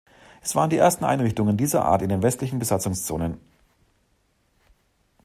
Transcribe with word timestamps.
Es 0.41 0.55
waren 0.55 0.71
die 0.71 0.77
ersten 0.79 1.05
Einrichtungen 1.05 1.57
dieser 1.57 1.85
Art 1.85 2.01
in 2.01 2.09
den 2.09 2.23
westlichen 2.23 2.57
Besatzungszonen. 2.57 3.37